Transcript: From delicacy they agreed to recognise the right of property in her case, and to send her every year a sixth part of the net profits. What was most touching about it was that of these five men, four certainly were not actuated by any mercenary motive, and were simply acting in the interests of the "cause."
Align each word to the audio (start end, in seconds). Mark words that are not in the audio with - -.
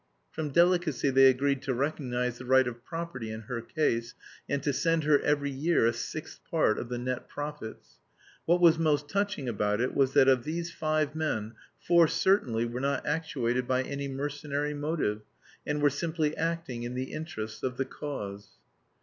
From 0.31 0.49
delicacy 0.49 1.11
they 1.11 1.27
agreed 1.27 1.61
to 1.61 1.75
recognise 1.75 2.39
the 2.39 2.45
right 2.45 2.67
of 2.67 2.83
property 2.83 3.29
in 3.31 3.41
her 3.41 3.61
case, 3.61 4.15
and 4.49 4.63
to 4.63 4.73
send 4.73 5.03
her 5.03 5.19
every 5.19 5.51
year 5.51 5.85
a 5.85 5.93
sixth 5.93 6.39
part 6.49 6.79
of 6.79 6.89
the 6.89 6.97
net 6.97 7.29
profits. 7.29 7.99
What 8.45 8.59
was 8.59 8.79
most 8.79 9.07
touching 9.07 9.47
about 9.47 9.79
it 9.79 9.93
was 9.93 10.13
that 10.13 10.27
of 10.27 10.43
these 10.43 10.73
five 10.73 11.13
men, 11.13 11.53
four 11.79 12.07
certainly 12.07 12.65
were 12.65 12.81
not 12.81 13.05
actuated 13.05 13.67
by 13.67 13.83
any 13.83 14.07
mercenary 14.07 14.73
motive, 14.73 15.21
and 15.67 15.83
were 15.83 15.91
simply 15.91 16.35
acting 16.35 16.81
in 16.81 16.95
the 16.95 17.13
interests 17.13 17.61
of 17.61 17.77
the 17.77 17.85
"cause." 17.85 18.57